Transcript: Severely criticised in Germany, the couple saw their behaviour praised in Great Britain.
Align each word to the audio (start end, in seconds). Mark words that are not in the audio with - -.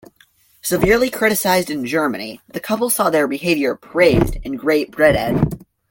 Severely 0.63 1.11
criticised 1.11 1.69
in 1.69 1.85
Germany, 1.85 2.41
the 2.51 2.59
couple 2.59 2.89
saw 2.89 3.11
their 3.11 3.27
behaviour 3.27 3.75
praised 3.75 4.35
in 4.41 4.53
Great 4.55 4.89
Britain. 4.89 5.43